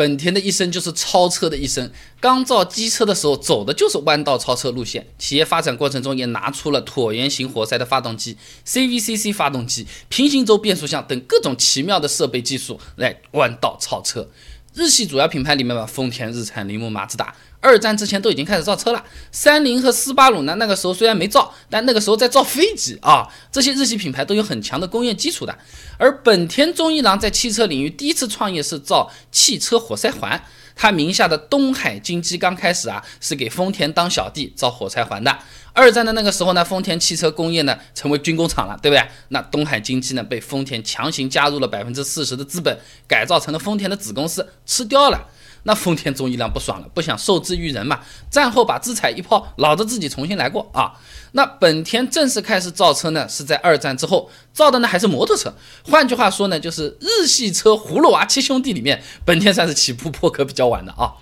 [0.00, 1.90] 本田的一生就是超车的一生。
[2.20, 14.26] 刚造机车的时候走的就是弯道超车路线，企业发展过程中也拿出了椭圆形活塞的发动机、CVCC 发动机、平行轴变速箱等各种奇妙的设备技术来弯道超车。
[14.72, 17.34] 日系主要品牌里面吧，丰田、日产、铃木、马自达。
[17.60, 23.28] 二战之前都已经开始造车了，三菱和斯巴鲁呢，那个时候虽然没造，但那个时候在造飞机啊。
[23.52, 25.56] 这些日系品牌都有很强的工业基础的。
[25.98, 30.42] 而本田宗一郎在汽车领域第一次创业是造汽车活塞环，
[30.74, 35.38] 他名下的东海金基刚开始啊是给丰田当小弟造活塞环的。
[35.72, 39.06] 二战的那个时候呢，丰田汽车工业呢成为军工厂了，对不对？
[39.28, 45.28] 那东海金基呢被丰田强行加入了百分之四十的资本，改造成了丰田的子公司，吃掉了。
[45.64, 48.00] 那丰田中一郎不爽了，不想受制于人嘛。
[48.30, 50.92] 战后把资产一抛，老子自己重新来过啊。
[51.32, 55.52] 那本田正式开始造车呢，是在二战之后造的呢，还是摩托车？
[55.84, 61.12] 换句话说呢，就是日系车葫芦娃七兄弟里面，本田算是起步破壳比较晚的啊。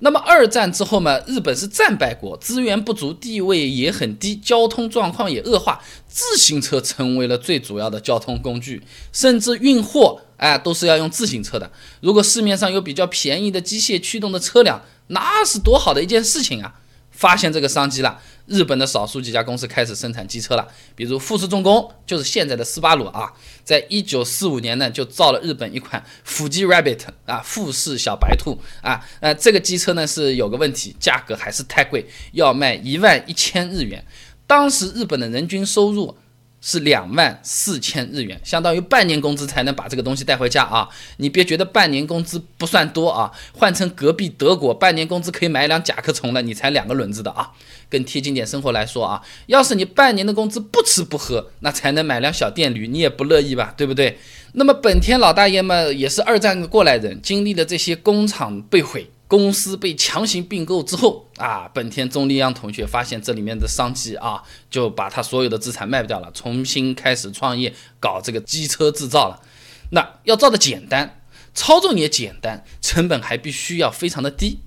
[0.00, 8.80] 那么二战之后嘛，日本是战败国，资源不足，地位也很低，交通状况也恶化，自行车成为了最主要的交通工具，
[9.12, 11.70] 甚至运货，哎，都是要用自行车的。
[12.00, 16.74] 如果市面上有比较便宜的机械驱动的车辆，那是多好的一件事情啊！
[17.10, 18.20] 发现这个商机了。
[18.46, 23.32] 日本的少数几家公司开始生产机车了，比如富士重工，就是现在的斯巴鲁啊，
[23.64, 34.02] 在一九四五年呢就造了日本一款富士 Rabbit 啊，富士小白兔啊，呃，这个机车呢是有个问题，价格还是太贵，要卖一万一千日元，
[34.46, 36.16] 当时日本的人均收入。
[36.60, 40.88] 是两万四千日元，相当于半年工资才能把这个东西带回家啊！
[41.18, 47.52] 你别觉得半年工资不算多啊，换成隔壁德国，半年工资可以买一辆甲壳虫了，你才两个轮子的啊！
[47.88, 53.72] 更贴近点生活来说啊，要是你半年的工资不吃不喝，那才能买辆小电驴，你也不乐意吧？
[53.76, 54.18] 对不对？
[54.52, 59.10] 那么本田老大爷们也是二战过来人，经历了这些工厂被毁。
[59.28, 69.40] 公司被强行并购之后啊，本田中利央同学发现这里面的商机啊，就把他所有的资产卖掉了，重新开始创业，搞这个机车制造了。
[69.90, 71.20] 那要造的简单，
[71.54, 74.60] 操纵也简单，成本还必须要非常的低。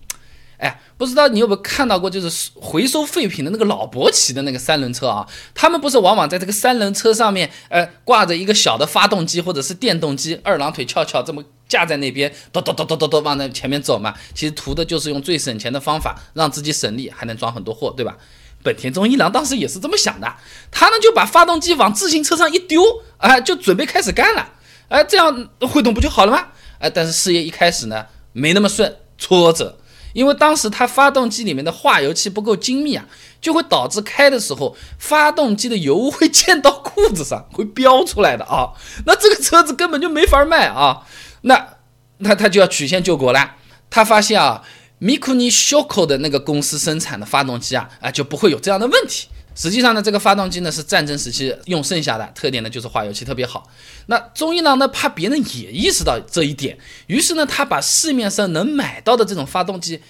[0.58, 5.28] 哎，不知道你有没有看到过，就是回收废品的那个老伯骑的那个三轮车啊？
[5.56, 14.14] 他们不是往往在这个三轮车上面，呃，挂着一个小的发动机或者是电动机，二郎腿翘翘这么架在那边，咚咚咚咚咚咚往那前面走嘛？
[14.36, 18.18] 其实图的就是用最省钱的方法，让自己省力，还能装很多货，对吧？
[18.62, 20.36] 本田中一郎当时也是这么想的，
[20.70, 22.84] 他呢就把发动机往自行车上一丢，
[23.18, 24.50] 啊，就准备开始干了，
[24.90, 26.48] 哎，这样会动不就好了吗？
[26.80, 29.78] 哎，但是事业一开始呢，没那么顺，挫折。
[30.14, 33.06] 因为当时它发动机里面的化油器不够精密啊，
[33.40, 38.74] 就会导致开的时候发动机的油污会溅到裤子上，会飙出来的啊。
[39.06, 41.08] 那这个车子根本就没法卖啊。
[41.41, 41.78] 那
[42.18, 43.56] 那他就要曲线救国了。
[43.90, 44.63] 他发现啊
[45.00, 49.28] ，Mikuni Shoko 的那个公司生产的发动机啊啊就不会有这样的问题。
[49.53, 53.69] 实际上呢，这个发动机呢是战争时期用剩下的，特点呢就是化油器特别好。
[54.06, 60.02] 那中一郎呢怕别人也意识到这一点，于是呢他把市面上能买到的这种发动机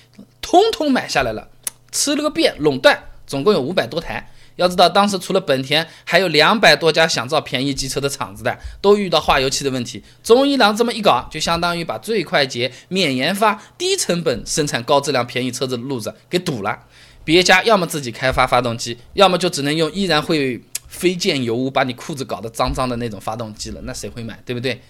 [0.41, 1.49] 通通买下来了，
[1.91, 4.30] 吃了个遍，垄断，总共有五百多台。
[4.55, 10.03] 要知道当时除了本田，还有两百多家想造便宜机车的厂子的，都遇到化油器的问题。
[10.23, 16.79] 中一郎这么一搞，就相当于把最快捷、免研发、低成本生产高质量便宜车子的路子给堵了。
[17.23, 23.79] 别家要么自己开发发动机，要么就只能用依然会飞溅油污，把你裤子搞得脏脏的那种发动机了。
[23.83, 24.81] 那谁会买，对不对？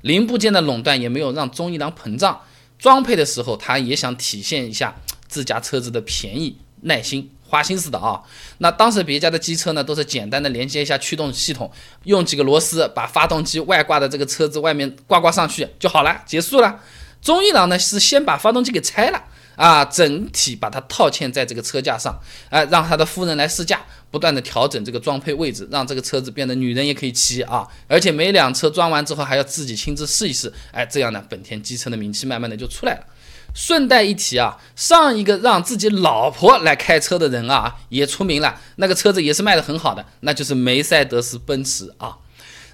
[0.00, 2.40] 零部件的垄断也没有让中一郎膨胀，
[2.78, 4.94] 装配的时候他也想体现一下
[5.28, 8.20] 自家车子的便宜、耐心、花心思的啊。
[8.58, 11.70] 那当时别家的机车呢，都是简单的连接一下驱动系统，
[12.02, 16.80] 用几个螺丝把发动机外挂的这个车子外面挂挂上去就好了，结束了。
[17.22, 19.22] 中一郎呢是先把发动机给拆了。
[19.56, 22.12] 啊，整体把它套嵌在这个车架上，
[22.50, 27.64] 哎，让他的夫人来试驾，不断的调整这个装配位置，让这个车子变得女人也可以骑啊！
[27.86, 33.06] 而且每辆车装完之后还要自己亲自试一试，哎，这样呢，本田机车的名气慢慢的就出来了。
[33.54, 42.18] 顺带一提啊，上一个让自己老婆来开车的人啊，也出名了，那个车子也是卖的很好的，那就是梅赛德斯奔驰啊。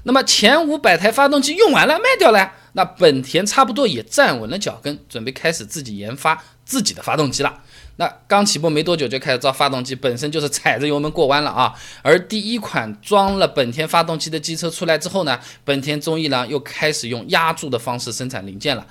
[0.05, 6.43] 那么前五百台发动机用完了，卖掉了，那本田差不多也站稳了脚跟，准备开始自己研发。
[6.63, 7.53] 自己的发动机了，
[7.97, 11.75] 那刚起步没多久就开始造发动机，本身就是踩着油门过弯了啊。
[12.03, 18.87] 而第一款装了本田发动机的机车出来之后呢，本田中一郎又开始用压铸的方式生产零件了。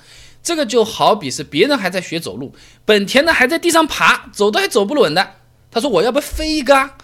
[0.49, 5.33] 这个就好比是别人还在学走路，本田呢还在地上爬，走都还走不稳的。
[5.69, 6.97] 他说我要不飞一个，啊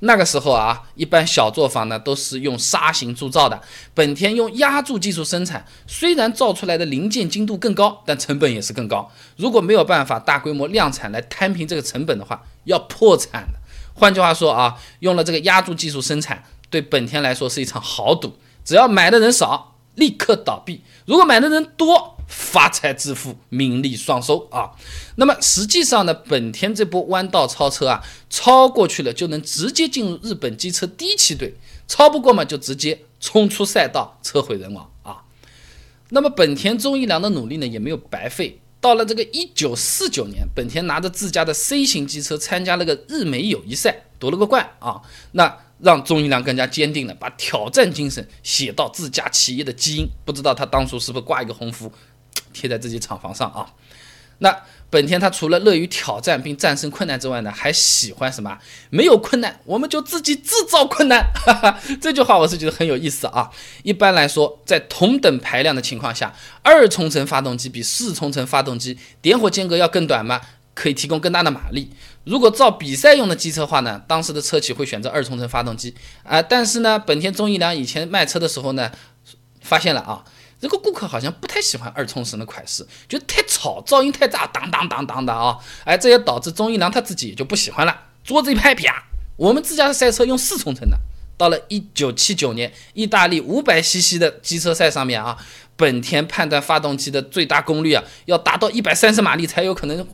[0.00, 3.62] 那个时候啊，一般小作坊呢都是用砂型铸造的，
[3.94, 9.08] 本田用压铸技术生产，虽然造出来的零件精度更高，但成本也是更高。
[9.36, 13.60] 如果没有办法大规模量产来摊平这个成本的话，要破产的。
[13.94, 24.70] 换句话说啊，用了这个压铸技术生产，对本田来说是一场豪赌，只要买的人少，立刻倒闭；如果买的人多，发财致富，名利双收啊！
[25.16, 31.54] 那么实际上呢，本田这波弯道超车啊，超过去了就能直接进入日本机车第一梯队，
[31.88, 35.24] 超不过嘛就直接冲出赛道，车毁人亡啊！
[36.10, 45.00] 那么本田中一良的努力呢也没有白费，到了这个一九四九年，本田拿着自家的 C 型机车参加了个日美友谊赛，夺了个冠啊！
[45.32, 51.90] 那让钟一良更加坚定了把挑战精神写到自家企业的基因，不知道他当初是不是挂一个横幅？
[52.52, 53.74] 贴在自己厂房上啊，
[54.38, 54.56] 那
[54.90, 58.58] 本田它除了乐于挑战并战胜困难之外呢，还喜欢什么？
[58.88, 61.30] 没有困难，我们就自己制造困难。
[61.34, 63.50] 哈哈，这句话我是觉得很有意思啊。
[63.82, 70.40] 一般来说，在同等排量的情况下，二冲程发动机比四冲程发动机点火间隔要更短吗？
[70.72, 71.90] 可以提供更大的马力。
[72.24, 76.40] 如果造比赛用的机车话呢，当时的车企会选择二冲程发动机啊。
[76.40, 78.90] 但是呢，本田中一良以前卖车的时候呢，
[79.60, 80.24] 发现了啊。
[80.60, 85.56] 这个顾客好像不太喜欢二冲程的款式，觉得太吵，噪音太大，当当当当的啊！
[85.84, 87.96] 哎，这也导致钟一良他自己也就不喜欢了。
[88.24, 89.04] 桌子一拍，啪！
[89.36, 90.98] 我们自家的赛车用四冲程的。
[91.36, 95.38] 到了一九七九年，意大利五百 CC 的机车赛上面啊，
[95.76, 100.04] 本田判断发动机的最大功率啊，要达到一百三十马力才有可能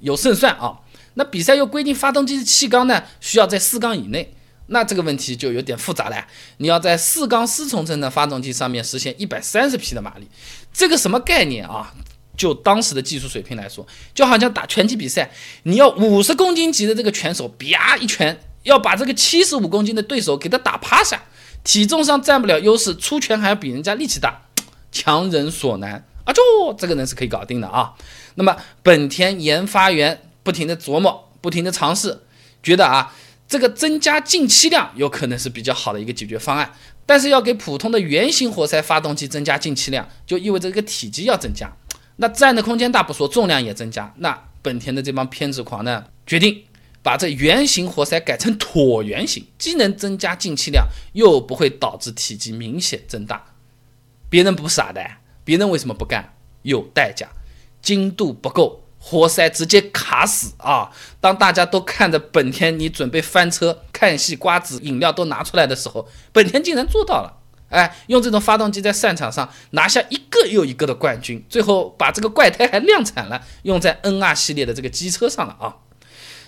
[0.00, 0.78] 有胜算啊。
[1.16, 4.34] 那比赛又规定发动机的气缸呢，需要在四缸以内。
[4.66, 6.26] 那这个问题就有点复杂了，
[6.56, 10.26] 你要在四缸四冲程的发动机上面实现一百三十匹的马力，
[10.72, 11.92] 这个什么概念啊？
[12.36, 15.30] 就当时的技术水平来说，就好像打拳击比赛，
[15.64, 21.22] 你要五十公斤级的这个拳手，啪一拳要把这个七十五公斤的对手给他打趴下，
[21.62, 24.42] 体重上占不了优势，出拳还要比人家力气大，
[24.90, 26.32] 强人所难啊！
[26.32, 26.42] 就
[26.76, 27.94] 这个人是可以搞定的啊。
[28.34, 32.22] 那么本田研发员不停的琢磨，不停的尝试，
[32.62, 33.14] 觉得啊。
[33.54, 36.68] 这个增加进气量有可能是比较好的一个解决方案，
[37.06, 41.72] 但是要给普通的圆形活塞发动机增加进气量，就意味着这个体积要增加。
[42.16, 44.12] 那占的空间大不说，重量也增加。
[44.16, 46.64] 那本田的这帮偏执狂呢，决定
[47.00, 53.40] 把这圆形活塞改成椭圆形，既能增加进气量，又不会导致体积明显增大。
[54.28, 55.00] 别人不傻的，
[55.44, 56.34] 别人为什么不干？
[56.62, 57.28] 有代价，
[57.80, 58.83] 精度不够。
[59.06, 60.90] 活塞直接卡死啊！
[61.20, 67.36] 当大家都看着本田，你准备翻车、看戏、瓜子、饮料都拿出来的时候，本田竟然做到了！
[67.68, 75.76] 哎，用这种发动机在赛场上拿下一个又一个的冠军，最后把这个怪胎还量产了，用在 NR 系列的这个机车上了啊！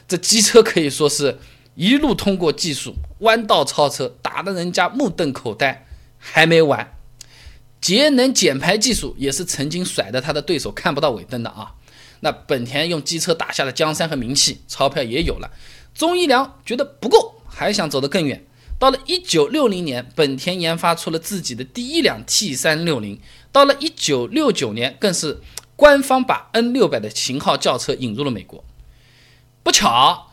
[0.08, 1.38] 这机车可以说是
[1.74, 5.82] 一路通过技术弯道超车，打得人家目瞪口呆。
[6.18, 6.95] 还没完，
[7.80, 11.74] 节能减排技术也是曾经甩得他的对手看不到尾灯的啊！
[12.20, 15.50] 那本田用机车打下了江山和名气，钞票也有了。
[15.94, 18.44] 中一良觉得不够，还想走得更远。
[18.78, 23.20] 到了一九六零年，本田研发出了自己的第一辆 T 三六零。
[23.52, 25.40] 到了一九六九年，更是
[25.76, 28.64] 官方把 N 六百的型号轿车引入了美国。
[29.62, 30.25] 不巧，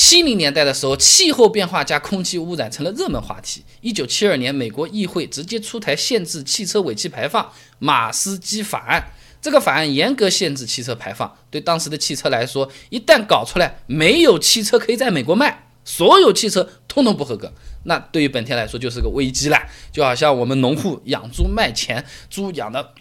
[0.00, 3.64] 七零年代的时候，气候变化加空气污染成了热门话题。
[3.80, 7.50] 一九七二年，美国议会直接出台限制汽车尾气排放
[7.80, 9.04] “马斯基法案”。
[9.42, 17.52] 这个法案严格限制汽车排放，对当时的汽车来说，一旦搞出来，没有汽车可以在美国卖，所有汽车通通不合格。
[17.82, 19.58] 那对于本田来说就是个危机了，
[19.90, 22.94] 就好像我们农户养猪卖钱，猪养的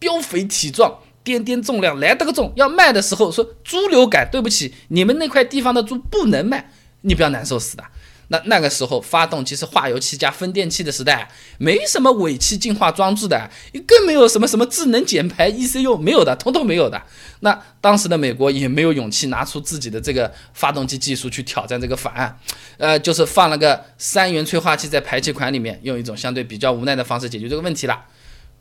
[0.00, 6.70] 膘 肥体壮，掂掂重量来得个重，要卖的时候说猪流感，对不起，你们那块地方的猪不能卖，
[7.02, 7.84] 你不要难受死的。
[8.28, 13.50] 那那个时候，发动机是化油器加分电器的时代，没什么尾气净化装置的，
[13.86, 17.02] 更没有什么什么智能减排 ECU，没有的，通通没有的。
[17.40, 22.38] 那当时的美国也没有勇气拿出自己的这个发动机技术去挑战这个法案，
[22.78, 28.06] 呃，就是放了个三元催化器在排气管里面，用一种相对比较无奈的方式解决这个问题了。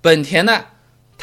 [0.01, 0.65] 本田呢？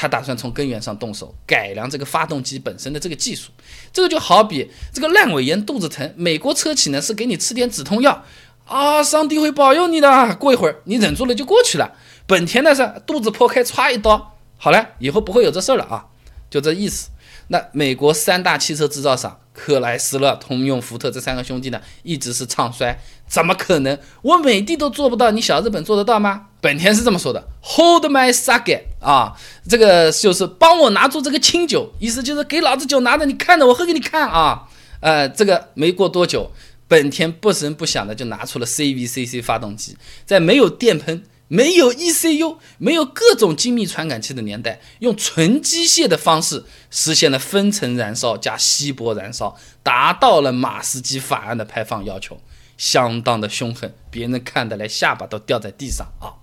[0.00, 3.50] 他打算从根源上动手改良这个发动机本身的这个技术，
[3.92, 8.22] 这个就好比这个烂尾炎、肚子疼，美国车企呢是给你吃点止痛药
[8.64, 11.96] 啊，上帝会保佑你的，过一会儿你忍住了就过去了。
[12.28, 16.06] 本田呢是肚子破开，歘一刀，好了，以后不会有这事儿了啊，
[16.48, 17.08] 就这意思。
[17.48, 23.98] 那美国三大汽车制造商克莱斯勒、通用、福特这三个兄弟呢，一直是唱衰，怎么可能？
[24.22, 26.46] 我美的都做不到，你小日本做得到吗？
[26.60, 29.32] 本田是这么说的：Hold my sake 啊，
[29.68, 34.68] 这个就是帮我拿住这个清酒，意思就是给老子酒拿着，你看着我喝给你看啊。
[35.00, 36.50] 呃，这个没过多久，
[36.88, 52.40] 本田不声不响的就拿出了 CVCC 发动机，在没有电喷、没有 ECU、没有各种精密传感器的年代，用纯机械的方式实现了分层燃烧加稀薄燃烧，达到了马斯基法案的排放要求，
[52.76, 56.36] 相当的凶狠，别人看得来下巴都掉在地上啊。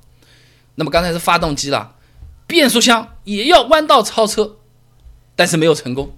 [0.76, 1.96] 那么刚才是发动机了，
[2.48, 4.58] 变速箱也要弯道超车，
[5.36, 6.18] 但是没有成功。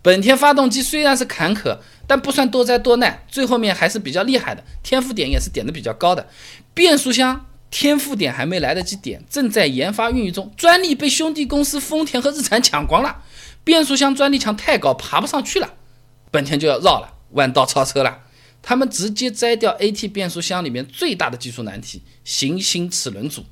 [0.00, 6.26] 本田发动机虽然是坎坷，但不算多灾多难，最后面还是比较厉害的，天赋点也是点的比较高的。
[6.74, 13.22] 变速箱天赋点还没来得及点，正在研发孕育中，专利被兄弟公司丰田和日产抢光了，
[13.64, 15.74] 变速箱专利墙太高，爬不上去了，
[16.30, 18.20] 本田就要绕了，弯道超车了。
[18.62, 23.44] 他们直接摘掉 AT 变速箱里面最大的技术难题——行星齿轮组。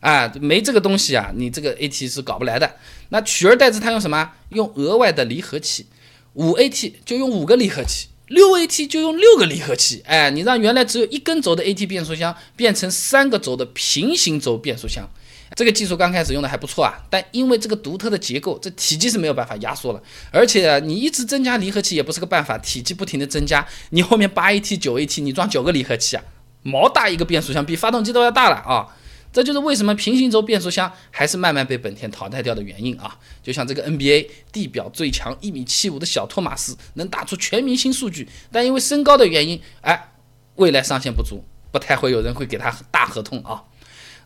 [0.00, 2.76] 啊，没这个东西啊，你这个 AT 是搞不来的。
[3.08, 4.32] 那取而代之，它用什么？
[4.50, 5.86] 用额外的离合器。
[6.34, 10.02] 五 AT 就用五个离合器，六 AT 就用六个离合器。
[10.06, 15.08] 哎，你让原来只有一根轴的 AT 变速箱变成三个轴的平行轴变速箱，
[15.56, 16.94] 这个技术刚开始用的还不错啊。
[17.08, 20.02] 但因为这个独特的结构，这体积是没有办法压缩了。
[20.30, 26.22] 而且你一直增加离合器也不是个办法，体积不停的增加，你后面八 AT 九 AT 你装九个离合器啊，
[26.62, 28.94] 毛大一个变速箱比发动机都要大了啊。
[29.32, 33.16] 这就是为什么平行轴变速箱还是慢慢被本田淘汰掉的原因啊！
[33.42, 40.12] 就像这个 NBA 地表最强一米七五的小托马斯能打出全明星数据，但因为身高的原因，哎，
[40.56, 43.62] 未来上限不足，不太会有人会给他大合同啊。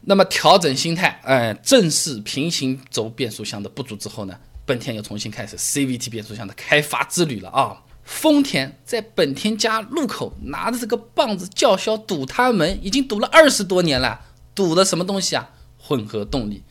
[0.02, 7.82] 那么调整心态，哎，正视平行轴变速箱的不足之后呢，本田又重新开始 CVT 变速箱的开发之旅了啊！
[8.04, 14.21] 丰田在本田家路口拿着这个棒子叫嚣堵他门，已经堵了二十多年了。
[14.54, 15.50] 堵的什么东西啊？
[15.78, 16.62] 混合动力，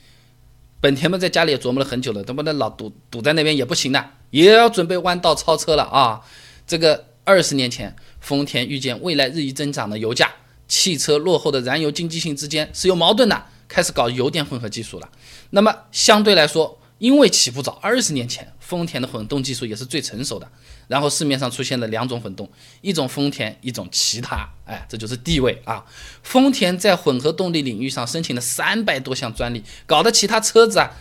[0.79, 6.21] 本田们在家里也琢磨了很久了，能不能老堵堵在那边也不行的，也要准备弯道超车了啊！
[6.65, 10.31] 这个二十年前，丰田预见未来日益增长的油价、
[10.67, 15.09] 汽车落后的燃油经济性之间是有矛盾的，开始搞油电混合技术了。
[15.50, 20.50] 那么相对来说，因为起步早，二十年前丰田的混动技术也是最成熟的。
[20.91, 24.45] 然后市面上出现了两种混动，一种丰田，一种其他。
[24.65, 25.86] 哎，这就是地位啊！
[26.21, 30.91] 丰田在混合动力领域上申请了三百多项专利，搞得其他车子啊，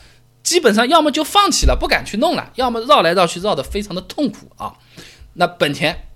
[0.45, 4.75] 基本上要么就放弃了，不敢去弄了，要么绕来绕去绕得非常的痛苦啊。
[5.33, 6.07] 那本田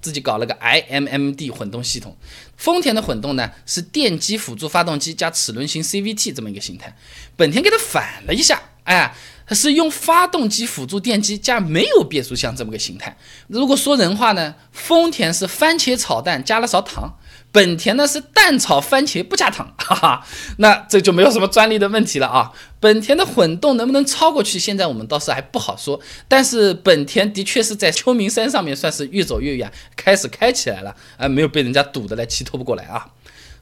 [0.00, 2.16] 自己搞了个 iMMD 混动系统，
[2.56, 6.96] 丰田的混动呢是电机辅助发动机加齿轮型 CVT 这么一个形态，
[7.36, 8.67] 本田给它反了一下。
[8.88, 9.14] 哎，
[9.50, 13.14] 是用发动机辅助电机加没有变速箱这么个形态。
[13.48, 17.18] 如果说人话呢，丰田是番茄炒蛋加了勺糖，
[17.52, 20.26] 本田呢是蛋炒番茄不加糖，哈哈，
[20.56, 22.50] 那这就没有什么专利的问题了啊。
[22.80, 26.00] 本田的混动能不能超过去，现在我们倒是还不好说。
[26.26, 33.06] 但是本田的确是在秋名山上面算是越走越远，开始开起来了，啊，没有被人家堵得来气透不过来啊。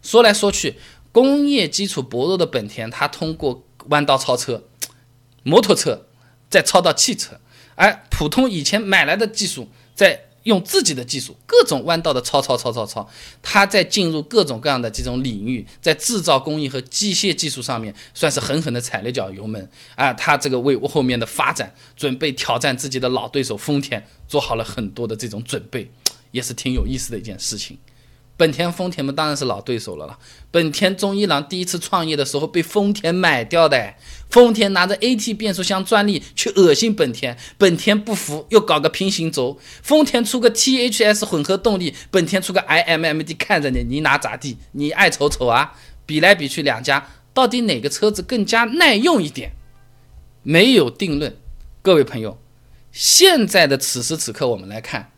[0.03, 0.77] 说来说去，
[1.11, 4.63] 工业基础薄弱的本田，它通过弯道超车。
[5.47, 6.07] 摩托车
[6.51, 7.39] 再超到汽车，
[7.77, 13.09] 而普通以前买来的技术，在用自己的技术，各种弯道的超超超超超，
[13.41, 20.13] 它在进入各种各样的这种领域，在制造工艺和机械技术上面，算是狠狠的踩了一脚油门啊！
[20.15, 25.89] 它这个为后面的发展准备挑战自己的老对手丰田做好了很多的这种准备，
[26.33, 27.79] 也是挺有意思的一件事情。
[28.37, 30.19] 本田、丰田们当然是老对手了了。
[30.51, 33.95] 本田中一郎第一次创业的时候被丰田买掉的，
[34.29, 44.59] 丰田拿着 AT 变速箱专利去恶心本田，本田不服又搞个平行轴，丰田出个 THS 混合动力，本田出个 iMMD，看着你，你拿咋地？
[44.73, 45.75] 你爱瞅瞅啊？
[46.05, 49.53] 比来比去，两家到底哪个车子更加耐用一点？
[50.43, 51.37] 没有定论。
[51.81, 52.39] 各位朋友，
[52.93, 55.11] 现在的此时此刻我们来看，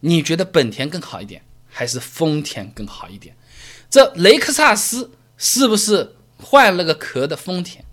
[0.00, 1.42] 你觉得本田更好一点？
[1.70, 3.36] 还是丰田更好一点？
[3.88, 7.84] 这雷克萨斯是不是换了个壳的丰田？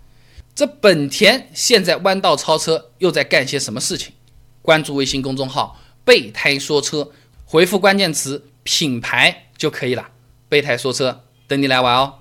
[0.54, 4.12] 这本田现在弯道超车又在干些什么事情？
[4.60, 7.12] 关注微信公众号“备胎说车”，
[7.46, 10.10] 回复关键词“品牌”就可以了。
[10.48, 12.18] 备胎说车，等你来玩哦。